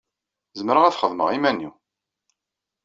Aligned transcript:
Zemreɣ 0.59 0.83
ad 0.85 0.93
t-xedmeɣ 0.93 1.29
iman-iw. 1.37 1.73